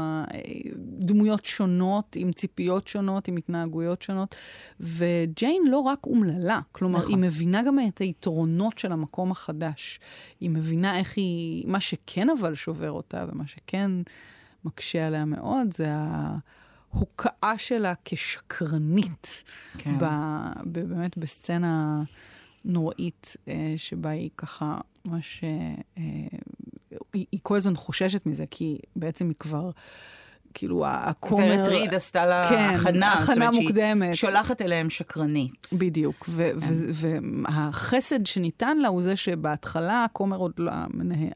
[0.78, 4.36] דמויות שונות, עם ציפיות שונות, עם התנהגויות שונות.
[4.80, 7.12] וג'יין לא רק אומללה, כלומר, נכון.
[7.12, 10.00] היא מבינה גם את היתרונות של המקום החדש.
[10.40, 13.92] היא מבינה איך היא, מה שכן אבל שובר אותה, ומה שכן
[14.66, 19.44] מקשה עליה מאוד, זה ההוקעה שלה כשקרנית.
[19.78, 19.98] כן.
[20.00, 20.06] ב,
[20.64, 22.04] ב, באמת בסצנה
[22.66, 25.44] נוראית, אה, שבה היא ככה ממש...
[25.98, 26.04] אה,
[27.14, 29.70] היא, היא כל הזמן חוששת מזה, כי בעצם היא כבר...
[30.58, 31.56] כאילו, הכומר...
[31.56, 33.14] גברת ריד עשתה לה כן, הכנה.
[33.14, 34.16] הכנה מוקדמת.
[34.16, 35.68] שהיא שולחת אליהם שקרנית.
[35.74, 36.26] בדיוק.
[36.30, 36.52] ו-
[37.02, 37.20] כן.
[37.46, 40.72] והחסד שניתן לה הוא זה שבהתחלה הכומר עוד לא,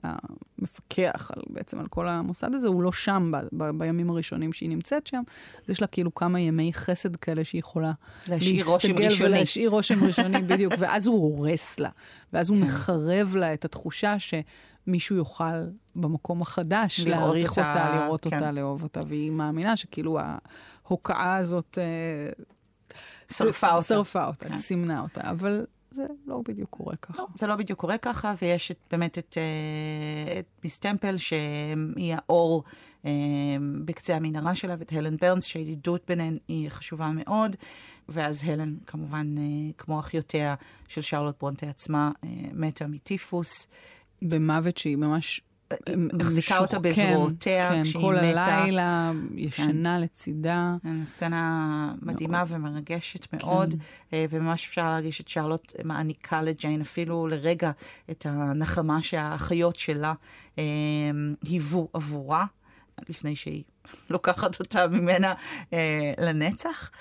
[0.04, 4.69] המפקח על, בעצם על כל המוסד הזה, הוא לא שם ב- ב- בימים הראשונים שהיא
[4.69, 5.22] נמצאת שם.
[5.63, 7.91] אז יש לה כאילו כמה ימי חסד כאלה שהיא יכולה
[8.30, 9.30] להשאיר רושם ראשוני.
[9.30, 10.74] ולהשאיר רושם ראשוני, בדיוק.
[10.78, 11.89] ואז הוא הורס לה.
[12.34, 12.63] ואז הוא כן.
[12.63, 14.34] מחרב לה את התחושה ש...
[14.88, 15.63] מישהו יוכל
[15.96, 18.36] במקום החדש להעריך אותה, אותה לראות כן.
[18.36, 20.20] אותה, לאהוב אותה, והיא מאמינה שכאילו
[20.86, 21.78] ההוקעה הזאת...
[21.82, 22.32] אה,
[23.32, 23.84] שרפה אותה.
[23.84, 24.58] שרפה אותה, כן.
[24.58, 27.17] סימנה אותה, אבל זה לא בדיוק קורה ככה.
[27.17, 32.15] לא, זה לא בדיוק קורה ככה, ויש את, באמת את, אה, את מיס טמפל, שהיא
[32.15, 32.63] האור
[33.06, 33.12] אה,
[33.86, 37.56] בקצה המנהרה שלה, ואת הלן ברנס, שהידידות ביניהן היא חשובה מאוד,
[38.10, 39.36] ואז הלן, כמובן,
[39.78, 40.56] כמו אחיותיה
[40.88, 42.12] של שרלוט ברונטה עצמה,
[42.54, 43.67] מתה מטיפוס.
[44.21, 45.41] במוות שהיא ממש...
[46.13, 48.21] מחזיקה אותה בזרועותיה כן, כשהיא כל מתה.
[48.21, 50.01] כל הלילה ישנה כן.
[50.01, 50.75] לצידה.
[51.05, 52.47] סצנה מדהימה מאוד.
[52.51, 53.38] ומרגשת כן.
[53.38, 53.75] מאוד,
[54.12, 54.25] כן.
[54.29, 57.71] וממש אפשר להרגיש את שרלוט מעניקה לג'יין אפילו לרגע
[58.12, 60.13] את הנחמה שהאחיות שלה
[60.60, 60.63] אה,
[61.43, 62.45] היוו עבורה,
[63.10, 63.63] לפני שהיא
[64.10, 65.34] לוקחת אותה ממנה
[65.73, 66.91] אה, לנצח.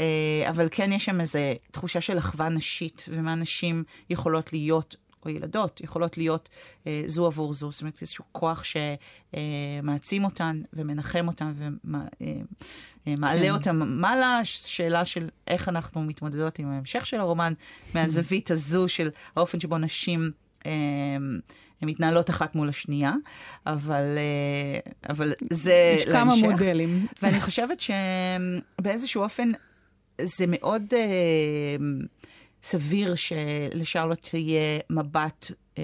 [0.00, 1.38] אה, אבל כן יש שם איזו
[1.70, 6.48] תחושה של אחווה נשית, ומה נשים יכולות להיות או ילדות יכולות להיות
[6.86, 13.40] אה, זו עבור זו, זאת אומרת איזשהו כוח שמעצים אה, אותן ומנחם אותן ומעלה אה,
[13.40, 13.50] כן.
[13.50, 17.52] אותן מעלה, שאלה של איך אנחנו מתמודדות עם ההמשך של הרומן,
[17.94, 20.30] מהזווית הזו של האופן שבו נשים...
[20.66, 20.72] אה,
[21.82, 23.12] הן מתנהלות אחת מול השנייה,
[23.66, 26.36] אבל, אה, אבל זה יש להמשך.
[26.36, 27.06] יש כמה מודלים.
[27.22, 29.50] ואני חושבת שבאיזשהו אופן
[30.22, 30.82] זה מאוד
[32.62, 35.78] סביר שלשרלוט תהיה מבט אה,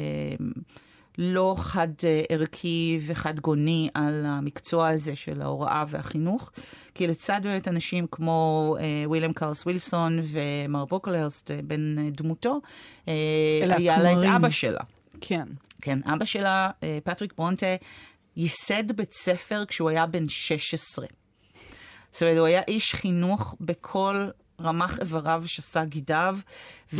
[1.18, 1.88] לא חד
[2.28, 6.50] ערכי וחד גוני על המקצוע הזה של ההוראה והחינוך,
[6.94, 12.60] כי לצד באמת אנשים כמו אה, וויליאם קארס ווילסון ומר ברוקלהרסט, בן דמותו,
[13.06, 13.08] uh,
[13.60, 14.80] היה לה את אבא שלה.
[15.20, 15.46] כן.
[15.84, 17.66] כן, אבא שלה, אה, פטריק ברונטה,
[18.37, 21.06] ייסד בית ספר כשהוא היה בן 16.
[22.12, 24.28] זאת אומרת, הוא היה איש חינוך בכל
[24.61, 26.37] רמ"ח איבריו ושסה גידיו.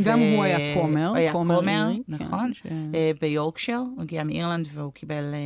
[0.05, 0.35] גם ו...
[0.35, 2.95] הוא היה כומר, היה כומר, כומר אירי, נכון, כן, ש...
[2.95, 5.39] אה, ביורקשייר, הוא הגיע מאירלנד והוא קיבל אה,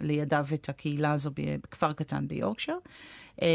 [0.00, 2.78] לידיו את הקהילה הזו בכפר קטן ביורקשייר.
[3.42, 3.46] אמ,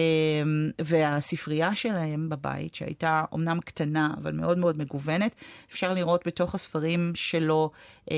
[0.81, 5.35] והספרייה שלהם בבית, שהייתה אומנם קטנה, אבל מאוד מאוד מגוונת,
[5.71, 7.71] אפשר לראות בתוך הספרים שלו
[8.11, 8.17] אה,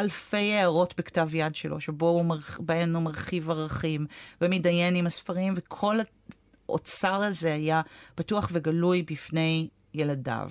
[0.00, 4.06] אלפי הערות בכתב יד שלו, שבו הוא מרח, בהן הוא מרחיב ערכים
[4.40, 5.98] ומתדיין עם הספרים, וכל
[6.68, 7.80] האוצר הזה היה
[8.14, 10.50] פתוח וגלוי בפני ילדיו.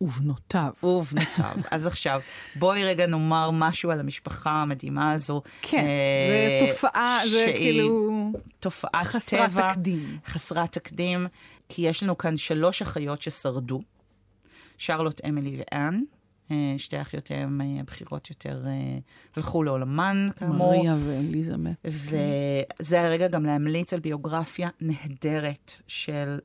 [0.00, 0.72] ובנותיו.
[0.82, 1.54] ובנותיו.
[1.70, 2.20] אז עכשיו,
[2.56, 5.42] בואי רגע נאמר משהו על המשפחה המדהימה הזו.
[5.62, 8.32] כן, אה, זה תופעה, זה כאילו...
[8.60, 9.50] תופעת חסרת טבע.
[9.50, 10.18] חסרת תקדים.
[10.26, 11.26] חסרת תקדים,
[11.68, 13.80] כי יש לנו כאן שלוש אחיות ששרדו,
[14.78, 16.00] שרלוט, אמילי ואן.
[16.50, 18.98] אה, שתי אחיותיהם אה, הבכירות יותר אה,
[19.36, 20.76] הלכו לעולמן, כאמור.
[20.76, 21.76] מריה ואליזמת.
[21.84, 26.38] וזה הרגע גם להמליץ על ביוגרפיה נהדרת של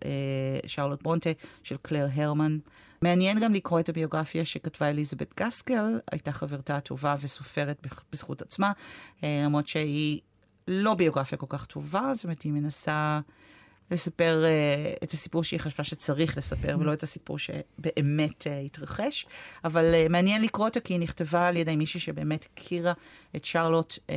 [0.66, 1.30] שרלוט ברונטה,
[1.64, 2.58] של קלר הרמן.
[3.02, 8.72] מעניין גם לקרוא את הביוגרפיה שכתבה אליזבת גסקל, הייתה חברתה הטובה וסופרת בזכות עצמה,
[9.24, 10.20] למרות שהיא
[10.68, 13.20] לא ביוגרפיה כל כך טובה, זאת אומרת, היא מנסה...
[13.92, 19.26] לספר uh, את הסיפור שהיא חשבה שצריך לספר, ולא את הסיפור שבאמת uh, התרחש.
[19.64, 22.94] אבל uh, מעניין לקרוא אותה, כי היא נכתבה על ידי מישהי שבאמת הכירה
[23.36, 24.12] את שרלוט, uh,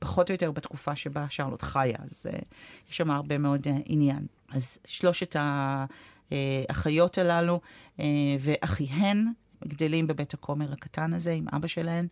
[0.00, 2.36] ופחות או יותר בתקופה שבה שרלוט חיה, אז uh,
[2.90, 4.26] יש שם הרבה מאוד uh, עניין.
[4.52, 5.36] אז שלושת
[6.30, 7.60] האחיות הללו
[7.96, 8.02] uh,
[8.38, 9.32] ואחיהן
[9.68, 12.06] גדלים בבית הכומר הקטן הזה עם אבא שלהן.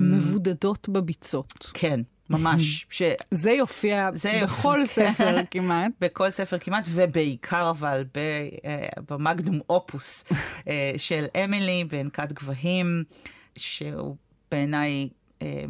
[0.00, 1.70] מבודדות בביצות.
[1.74, 2.86] כן, ממש.
[2.90, 3.02] ש...
[3.30, 4.86] זה יופיע זה בכל.
[4.86, 5.92] ספר כמעט.
[6.00, 8.18] בכל ספר כמעט, ובעיקר אבל ב,
[8.64, 10.24] אה, במגנום אופוס
[10.68, 13.04] אה, של אמילי בענקת גבהים,
[13.56, 14.16] שהוא
[14.50, 15.08] בעיניי
[15.42, 15.64] אה,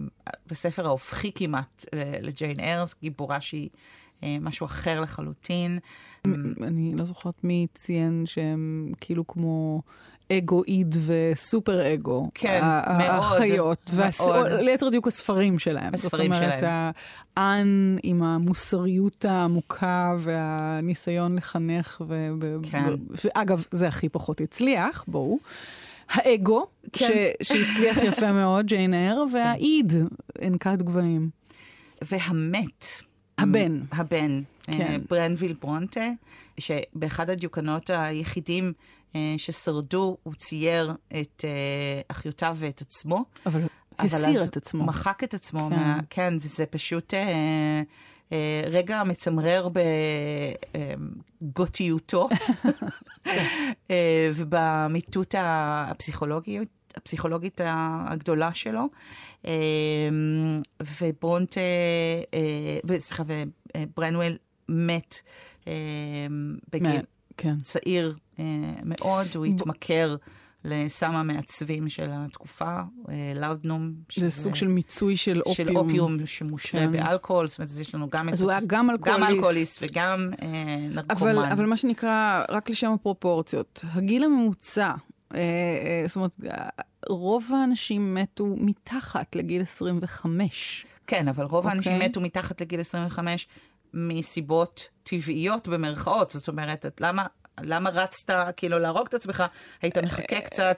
[0.47, 1.85] בספר ההופכי כמעט
[2.23, 3.69] לג'יין ארס, גיבורה שהיא
[4.23, 5.79] משהו אחר לחלוטין.
[6.63, 9.83] אני לא זוכרת מי ציין שהם כאילו כמו...
[10.33, 12.31] אגואיד וסופר אגו.
[12.35, 12.61] כן,
[12.99, 13.11] מאוד.
[13.11, 14.47] החיות, מאוד.
[14.47, 15.95] ליתר דיוק הספרים שלהם.
[15.95, 16.59] הספרים שלהם.
[16.59, 16.95] זאת אומרת,
[17.37, 22.03] האן עם המוסריות העמוקה והניסיון לחנך.
[22.09, 22.33] ו...
[22.71, 22.85] כן.
[23.25, 25.39] ואגב, זה הכי פחות הצליח, בואו.
[26.09, 27.07] האגו, כן.
[27.43, 27.53] ש...
[27.53, 29.93] שהצליח יפה מאוד, ג'יין אר, והאיד,
[30.41, 31.31] ענקת גבהים.
[32.03, 32.87] והמת.
[33.39, 33.81] הבן.
[33.93, 34.41] הבן.
[34.63, 34.81] כן.
[34.81, 36.09] אה, ברנביל ברונטה,
[36.59, 38.73] שבאחד הדיוקנות היחידים
[39.37, 43.25] ששרדו, הוא צייר את אה, אחיותיו ואת עצמו.
[43.47, 43.63] אבל
[43.99, 44.85] הסיר את עצמו.
[44.85, 47.83] מחק את עצמו, כן, מה, כן וזה פשוט אה,
[48.33, 49.69] אה, רגע מצמרר
[51.43, 52.29] בגותיותו
[53.27, 56.69] אה, ובמיטוט הפסיכולוגיות.
[56.97, 58.89] הפסיכולוגית הגדולה שלו,
[59.47, 59.53] אה,
[61.01, 61.57] וברונט,
[62.99, 63.23] סליחה,
[63.77, 64.37] וברנואל
[64.69, 65.21] מת
[66.73, 67.01] בגיל
[67.37, 67.61] כן.
[67.63, 68.15] צעיר אה,
[68.85, 70.17] מאוד, הוא התמכר
[70.67, 73.93] לסם המעצבים של התקופה, אה, לאודנום.
[74.17, 75.69] זה סוג של מיצוי של אופיום.
[75.69, 76.93] של אופיום שמושרה כן.
[76.93, 78.29] באלכוהול, זאת אומרת, יש לנו גם...
[78.29, 79.23] אז הוא היה גם אלכוהוליסט.
[79.23, 80.49] גם אלכוהוליסט וגם אה,
[80.91, 81.31] נרקומן.
[81.31, 84.93] אבל, אבל מה שנקרא, רק לשם הפרופורציות, הגיל הממוצע,
[85.35, 86.37] אה, אה, זאת אומרת,
[87.09, 90.87] רוב האנשים מתו מתחת לגיל 25.
[91.07, 91.69] כן, אבל רוב okay.
[91.69, 92.09] האנשים אוקיי.
[92.09, 93.49] מתו מתחת לגיל 25
[93.95, 96.31] מסיבות טבעיות במרכאות.
[96.31, 97.27] זאת אומרת, למה,
[97.61, 99.45] למה רצת כאילו להרוג את עצמך?
[99.83, 100.77] היית מחכה קצת.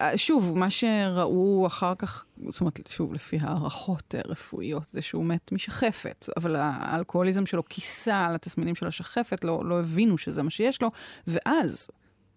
[0.00, 5.52] אה, שוב, מה שראו אחר כך, זאת אומרת, שוב, לפי הערכות רפואיות, זה שהוא מת
[5.52, 10.82] משחפת, אבל האלכוהוליזם שלו כיסה על התסמינים של השחפת, לא, לא הבינו שזה מה שיש
[10.82, 10.90] לו,
[11.26, 11.90] ואז,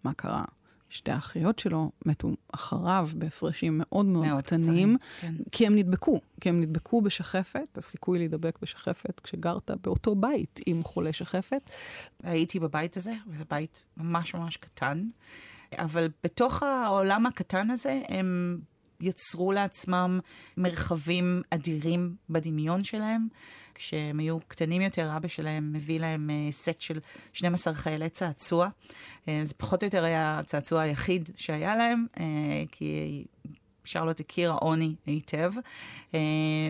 [0.04, 0.44] מה קרה?
[0.90, 5.34] שתי האחיות שלו מתו אחריו בהפרשים מאוד מאוד, מאוד קטנים, כן.
[5.52, 11.14] כי הם נדבקו, כי הם נדבקו בשחפת, הסיכוי להידבק בשחפת כשגרת באותו בית עם חולה
[11.14, 11.70] שחפת.
[12.24, 15.08] הייתי בבית הזה, וזה בית ממש ממש קטן.
[15.78, 18.60] אבל בתוך העולם הקטן הזה, הם
[19.02, 20.20] יצרו לעצמם
[20.58, 23.28] מרחבים אדירים בדמיון שלהם.
[23.76, 27.00] כשהם היו קטנים יותר, אבא שלהם מביא להם סט של
[27.34, 28.68] 12 חיילי צעצוע.
[28.68, 32.20] Uh, זה פחות או יותר היה הצעצוע היחיד שהיה להם, uh,
[32.72, 33.26] כי
[33.90, 35.52] שרלוט הכירה עוני היטב,
[36.14, 36.20] אה,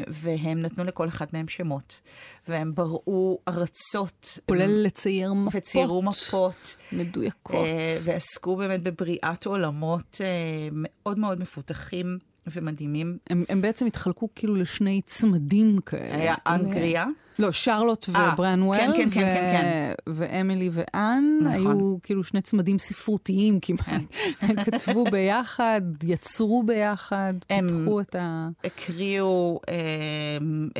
[0.07, 2.01] והם נתנו לכל אחד מהם שמות,
[2.47, 4.39] והם בראו ארצות.
[4.45, 5.61] כולל לצייר מפות.
[5.61, 6.75] וציירו מפות.
[6.91, 7.55] מדויקות.
[7.55, 12.28] אה, ועסקו באמת בבריאת עולמות אה, מאוד מאוד מפותחים.
[12.51, 13.17] ומדהימים.
[13.29, 16.15] הם, הם בעצם התחלקו כאילו לשני צמדים כאלה.
[16.15, 17.05] היה אנגריה.
[17.39, 19.93] לא, שרלוט וברנואל, כן, כן, כן, כן, כן.
[20.07, 21.53] ואמילי ואן, נכון.
[21.53, 23.81] היו כאילו שני צמדים ספרותיים כמעט.
[24.09, 24.31] כן.
[24.41, 28.49] הם כתבו ביחד, יצרו ביחד, פיתחו את ה...
[28.63, 29.75] הקריאו אה,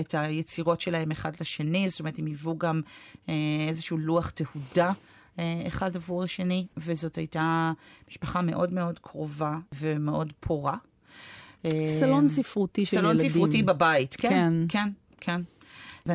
[0.01, 2.81] את היצירות שלהם אחד לשני, זאת אומרת, הם היוו גם
[3.29, 3.33] אה,
[3.67, 4.91] איזשהו לוח תהודה.
[5.39, 7.71] אה, אחד עבור השני, וזאת הייתה
[8.09, 10.77] משפחה מאוד מאוד קרובה ומאוד פורה.
[11.65, 13.29] אה, סלון ספרותי של סלון ילדים.
[13.29, 14.53] ספרותי בבית, כן, כן.
[14.67, 14.89] כן,
[15.21, 15.41] כן.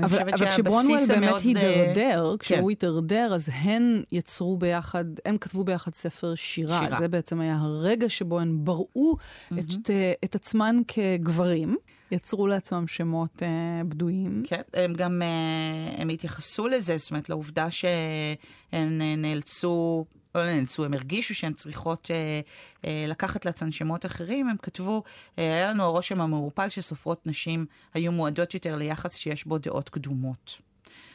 [0.04, 1.42] אבל, אבל כשברונוול באמת המאוד...
[1.56, 2.68] אה, הידרדר, כשהוא כן.
[2.68, 6.80] הידרדר, אז הן יצרו ביחד, הם כתבו ביחד ספר שירה.
[6.84, 6.98] שירה.
[6.98, 9.16] זה בעצם היה הרגע שבו הן בראו
[9.58, 11.76] את, אה, את עצמן כגברים,
[12.10, 14.42] יצרו לעצמם שמות אה, בדויים.
[14.46, 18.36] כן, הם גם, אה, הם התייחסו לזה, זאת אומרת, לעובדה שהם
[18.72, 22.40] אה, נאלצו, לא נאלצו, הם הרגישו שהן צריכות אה,
[22.84, 25.02] אה, לקחת לעצמן שמות אחרים, הם כתבו,
[25.38, 30.58] אה, היה לנו הרושם המעורפל שסופרות נשים היו מועדות יותר ליחס שיש בו דעות קדומות.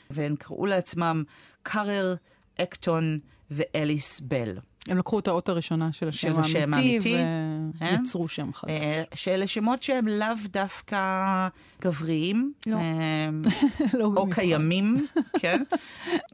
[0.10, 1.24] והן קראו לעצמם
[1.64, 2.16] קארר,
[2.62, 3.20] אקטון
[3.52, 4.58] ואליס בל.
[4.90, 7.18] הם לקחו את האות הראשונה של השם של האמיתי,
[7.80, 8.72] ויצרו שם חדש.
[8.72, 11.48] אה, שאלה שמות שהם לאו דווקא
[11.82, 12.54] גבריים.
[12.68, 12.76] לא.
[12.76, 13.30] אה,
[14.00, 14.30] לא או.
[14.30, 15.08] קיימים,
[15.42, 15.64] כן?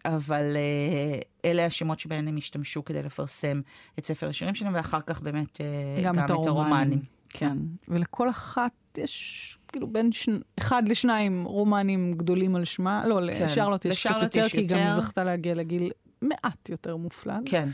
[0.05, 3.61] אבל אה, אלה השמות שבהם הם השתמשו כדי לפרסם
[3.99, 5.61] את ספר השירים שלהם, ואחר כך באמת
[6.03, 7.01] גם, גם, את את הרומנים.
[7.29, 13.07] כן, ולכל אחת יש כאילו בין שני, אחד לשניים רומנים גדולים על שמה.
[13.07, 13.45] לא, כן.
[13.45, 14.87] לשרלוט יש קצת יותר, כי היא גם.
[14.87, 15.91] זכתה להגיע לגיל
[16.21, 17.41] מעט יותר מופלג.
[17.45, 17.69] כן.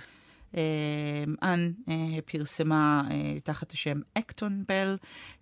[0.58, 4.98] אה, אן אה, פרסמה אה, תחת השם אקטון בל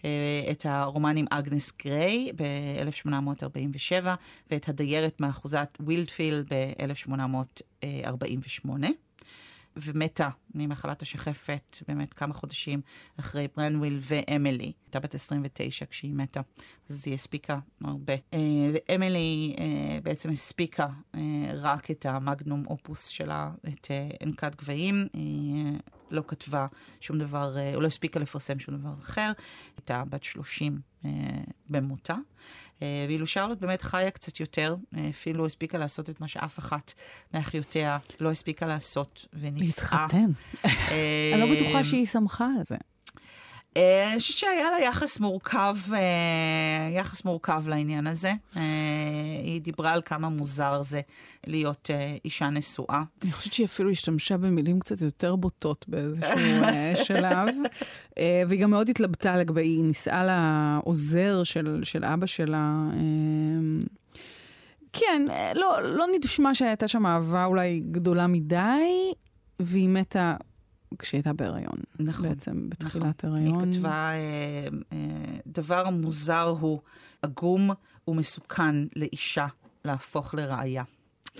[0.05, 4.07] אה, את הרומנים אגנס גריי ב-1847
[4.51, 9.08] ואת הדיירת מאחוזת וילדפילד ב-1848.
[9.75, 12.81] ומתה ממחלת השחפת באמת כמה חודשים
[13.19, 14.71] אחרי ברנוול ואמילי.
[14.85, 16.41] הייתה בת 29 כשהיא מתה,
[16.89, 18.13] אז היא הספיקה הרבה.
[18.33, 18.39] אה,
[18.73, 21.19] ואמילי אה, בעצם הספיקה אה,
[21.53, 23.87] רק את המגנום אופוס שלה, את
[24.23, 25.07] אנקת גבהים.
[26.11, 26.67] לא כתבה
[26.99, 29.31] שום דבר, אה, או לא הספיקה לפרסם שום דבר אחר.
[29.77, 31.11] הייתה בת 30 אה,
[31.69, 32.15] במותה.
[32.81, 36.93] אה, ואילו שרלוט באמת חיה קצת יותר, אה, אפילו הספיקה לעשות את מה שאף אחת
[37.33, 39.83] מאחיותיה לא הספיקה לעשות, ונישאה.
[40.01, 40.31] להתחתן.
[41.33, 42.77] אני לא בטוחה שהיא שמחה על זה.
[43.77, 48.33] אה, אני חושבת שהיה לה יחס מורכב, אה, יחס מורכב לעניין הזה.
[48.57, 48.61] אה,
[49.43, 51.01] היא דיברה על כמה מוזר זה
[51.47, 51.89] להיות
[52.25, 53.03] אישה נשואה.
[53.23, 56.39] אני חושבת שהיא אפילו השתמשה במילים קצת יותר בוטות באיזשהו
[57.07, 57.47] שלב,
[58.47, 62.89] והיא גם מאוד התלבטה לגבי, היא נישאה לעוזר של, של אבא שלה.
[64.93, 69.13] כן, לא, לא נשמע שהייתה שם אהבה אולי גדולה מדי,
[69.59, 70.35] והיא מתה
[70.99, 71.79] כשהיא הייתה בהיריון.
[71.99, 73.73] נכון, בעצם בתחילת היא הריון.
[73.73, 74.97] כתבה, אה, אה,
[75.47, 76.79] דבר מוזר הוא
[77.21, 77.69] עגום
[78.07, 79.47] ומסוכן לאישה
[79.85, 80.83] להפוך לראיה.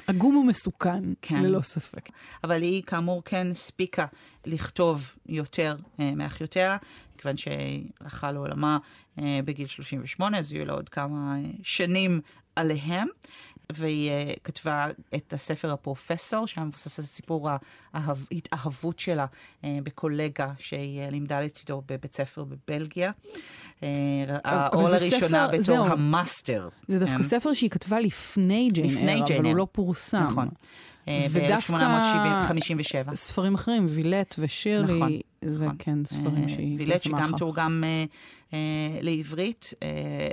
[0.08, 1.44] עגום ומסוכן, כן.
[1.44, 2.10] ללא ספק.
[2.44, 4.06] אבל היא כאמור כן הספיקה
[4.46, 6.78] לכתוב יותר אה, מאחיותיה,
[7.18, 8.78] כיוון שהלכה לעולמה
[9.20, 12.22] אה, בגיל 38, אז יהיו לה עוד כמה אה, שנים
[12.56, 13.08] עליהם.
[13.74, 17.50] והיא אה, כתבה את הספר הפרופסור, שהיה מבוסס על סיפור
[17.94, 19.26] ההתאהבות שלה
[19.64, 23.12] אה, בקולגה שהיא אה, לימדה לצידו בבית ספר בבלגיה.
[24.44, 25.86] האור לראשונה ספר- בתור זהו.
[25.86, 26.70] המאסטר.
[26.88, 27.24] זה דווקא כן.
[27.24, 29.56] ספר שהיא כתבה לפני ג'יין אייר, אבל הוא.
[29.56, 30.24] לא פורסם.
[30.24, 30.50] נכון.
[31.08, 33.16] אה, ודווקא- ב-1857.
[33.16, 35.76] ספרים אחרים, וילט ושירלי, נכון, זה נכון.
[35.80, 37.32] כן ספרים שהיא וילט שגם.
[37.38, 37.84] תורגם
[39.02, 39.88] לעברית, אה,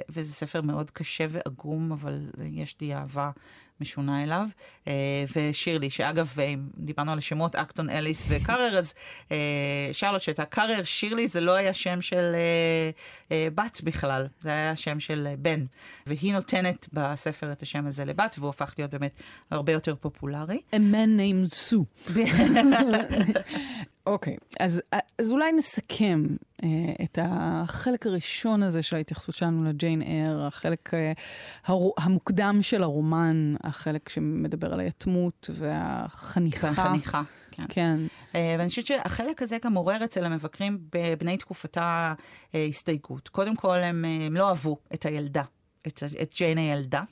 [0.08, 3.30] וזה ספר מאוד קשה ועגום, אבל יש לי אהבה
[3.80, 4.46] משונה אליו.
[4.88, 4.92] אה,
[5.36, 8.94] ושירלי, שאגב, אה, אם דיברנו על השמות אקטון, אליס וקארר, אז
[9.32, 12.90] אה, שרלוט שהייתה קארר, שירלי זה לא היה שם של אה,
[13.32, 15.64] אה, בת בכלל, זה היה שם של אה, בן.
[16.06, 20.60] והיא נותנת בספר את השם הזה לבת, והוא הפך להיות באמת הרבה יותר פופולרי.
[20.72, 22.12] A man named Sue.
[24.06, 24.82] אוקיי, אז,
[25.18, 26.26] אז אולי נסכם
[26.64, 26.68] אה,
[27.04, 31.12] את החלק הראשון הזה של ההתייחסות שלנו לג'יין אר, החלק אה,
[31.66, 36.74] הרו, המוקדם של הרומן, החלק שמדבר על היתמות והחניכה.
[36.74, 37.64] חניכה, כן.
[37.68, 37.98] כן.
[38.34, 42.14] אה, ואני חושבת שהחלק הזה גם עורר אצל המבקרים בבני תקופתה
[42.54, 43.28] אה, הסתייגות.
[43.28, 45.42] קודם כל, הם, אה, הם לא אהבו את הילדה,
[45.86, 47.02] את, את ג'יין הילדה.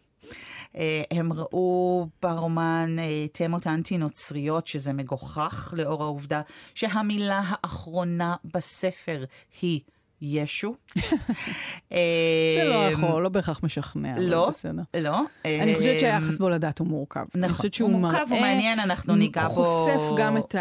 [1.10, 2.96] הם ראו ברומן
[3.32, 6.42] תמות אנטי-נוצריות, שזה מגוחך לאור העובדה
[6.74, 9.24] שהמילה האחרונה בספר
[9.60, 9.80] היא
[10.24, 10.74] ישו.
[11.00, 14.82] זה לא אה, יכול, לא בהכרח משכנע, לא, בסדר.
[14.96, 15.20] לא.
[15.44, 17.24] אני חושבת אה, שהיחס בו לדת הוא מורכב.
[17.34, 19.64] אני נכון, חושבת הוא שהוא מורכב, הוא מעניין, אנחנו ניגע בו...
[19.64, 20.56] חושף גם את.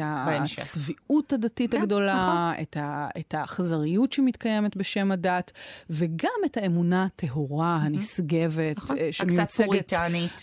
[0.00, 5.52] הצביעות הדתית כן, הגדולה, את, ה, את האכזריות שמתקיימת בשם הדת,
[5.90, 9.92] וגם את האמונה הטהורה, הנשגבת, נכון, אה, שמיוצגת.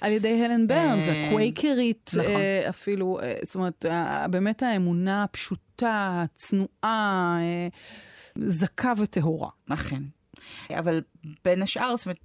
[0.01, 2.31] על ידי הלן ברנס, אה, הקווייקרית נכון.
[2.31, 7.67] אה, אפילו, אה, זאת אומרת, אה, באמת האמונה הפשוטה, הצנועה, אה,
[8.37, 9.49] זכה וטהורה.
[9.69, 10.03] אכן.
[10.79, 11.01] אבל
[11.45, 12.19] בין השאר, זאת אומרת,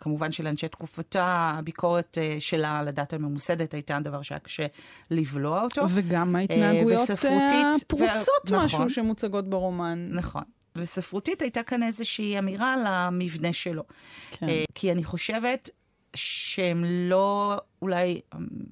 [0.00, 4.66] כמובן שלאנשי תקופתה, הביקורת אה, שלה על הדת הממוסדת הייתה דבר שהיה קשה
[5.10, 5.82] לבלוע אותו.
[5.88, 8.64] וגם ההתנהגויות וספרותית, אה, ו- הפרוצות נכון.
[8.64, 10.08] משהו שמוצגות ברומן.
[10.12, 10.42] נכון.
[10.76, 13.82] וספרותית הייתה כאן איזושהי אמירה על המבנה שלו.
[14.30, 14.48] כן.
[14.48, 15.70] אה, כי אני חושבת
[16.16, 18.20] שהם לא אולי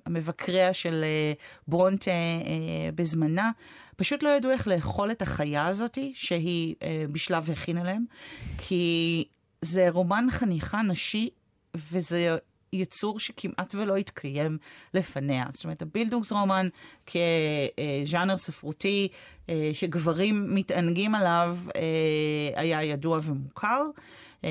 [0.07, 1.33] המבקריה של אה,
[1.69, 3.51] ברונטה אה, בזמנה,
[3.97, 8.05] פשוט לא ידעו איך לאכול את החיה הזאת שהיא אה, בשלב הכינה להם,
[8.59, 9.25] כי
[9.63, 11.31] זה רומן חניכה נשי,
[11.75, 12.37] וזה
[12.75, 14.59] יצור שכמעט ולא התקיים
[14.95, 15.45] לפניה.
[15.51, 16.69] זאת אומרת, הבילדונגס רומן
[17.07, 19.09] כז'אנר ספרותי
[19.49, 23.83] אה, שגברים מתענגים עליו אה, היה ידוע ומוכר.
[24.45, 24.51] אה,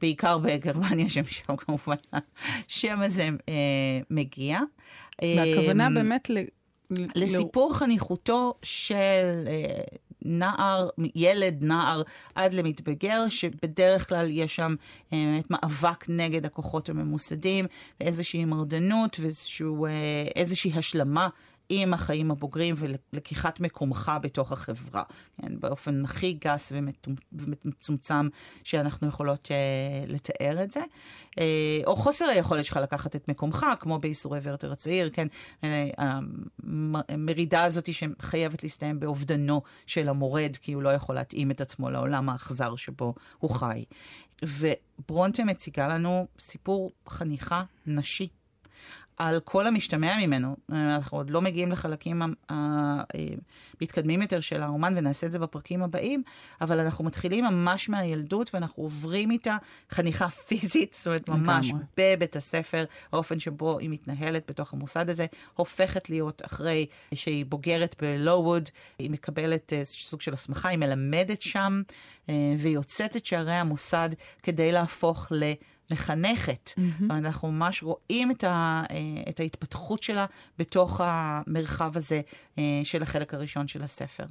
[0.00, 1.96] בעיקר בגרמניה, שמשם כמובן
[2.68, 3.28] השם הזה
[4.10, 4.58] מגיע.
[5.22, 6.38] והכוונה באמת ל...
[7.14, 9.48] לסיפור חניכותו של
[10.22, 12.02] נער, ילד, נער,
[12.34, 14.74] עד למתבגר, שבדרך כלל יש שם
[15.12, 17.66] אה, באמת מאבק נגד הכוחות הממוסדים,
[18.00, 21.28] ואיזושהי מרדנות ואיזושהי השלמה.
[21.68, 25.02] עם החיים הבוגרים ולקיחת מקומך בתוך החברה,
[25.40, 26.72] כן, באופן הכי גס
[27.32, 28.28] ומצומצם-
[28.64, 30.80] שאנחנו יכולות אה, לתאר את זה.
[31.38, 35.26] אה, או חוסר היכולת שלך לקחת את מקומך, כמו בייסורי ורטר הצעיר, כן,
[35.64, 35.88] אה,
[37.08, 42.28] המרידה הזאת שחייבת להסתיים באובדנו של המורד, כי הוא לא יכול להתאים את עצמו לעולם
[42.28, 43.84] האכזר שבו הוא חי.
[44.42, 48.28] וברונטה מציגה לנו סיפור חניכה נשי.
[49.16, 50.56] על כל המשתמע ממנו.
[50.72, 56.22] אנחנו עוד לא מגיעים לחלקים המתקדמים יותר של האומן, ונעשה את זה בפרקים הבאים,
[56.60, 59.56] אבל אנחנו מתחילים ממש מהילדות, ואנחנו עוברים איתה
[59.90, 61.84] חניכה פיזית, זאת אומרת, ממש לגמרי.
[61.96, 68.68] בבית הספר, האופן שבו היא מתנהלת בתוך המוסד הזה, הופכת להיות אחרי שהיא בוגרת בלואווד,
[68.98, 71.82] היא מקבלת אה, סוג של הסמכה, היא מלמדת שם,
[72.28, 74.10] אה, ויוצאת את שערי המוסד
[74.42, 75.52] כדי להפוך ל...
[75.90, 76.70] מחנכת.
[76.76, 77.04] Mm-hmm.
[77.08, 78.96] ואנחנו ממש רואים את, ה, אה,
[79.28, 80.26] את ההתפתחות שלה
[80.58, 82.20] בתוך המרחב הזה
[82.58, 84.24] אה, של החלק הראשון של הספר.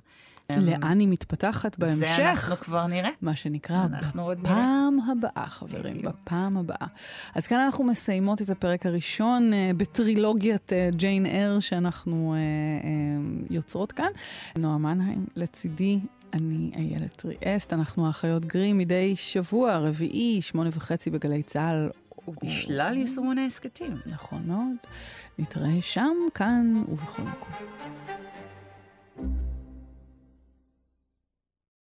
[0.49, 2.19] לאן היא מתפתחת זה בהמשך?
[2.19, 3.09] אנחנו כבר נראה.
[3.21, 4.31] מה שנקרא, אנחנו.
[4.41, 6.15] בפעם הבאה, חברים, בדיוק.
[6.23, 6.87] בפעם הבאה.
[7.35, 12.35] אז כאן אנחנו מסיימות את הפרק הראשון אה, בטרילוגיית ג'יין אר שאנחנו
[13.49, 14.09] יוצרות כאן.
[14.57, 15.99] נועה מנהיים לצידי.
[16.33, 21.89] אני איילת ריאסט, אנחנו האחיות גרים מדי שבוע, רביעי, שמונה וחצי בגלי צה"ל.
[22.43, 23.93] בשלל יישומון ההסכתים.
[24.05, 24.75] נכון מאוד.
[25.39, 27.51] נתראה שם, כאן ובכל מקום.